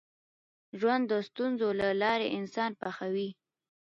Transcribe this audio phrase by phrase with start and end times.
[0.79, 3.29] ژوند د ستونزو له لارې انسان پخوي.